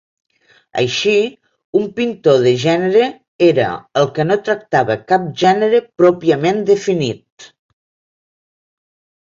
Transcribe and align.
Així, 0.83 1.11
un 1.79 1.85
pintor 1.99 2.39
de 2.47 2.55
gènere 2.63 3.05
era 3.49 3.67
el 4.03 4.11
que 4.17 4.27
no 4.31 4.39
tractava 4.49 4.99
cap 5.13 5.29
gènere 5.45 5.85
pròpiament 6.05 6.67
definit. 6.75 7.51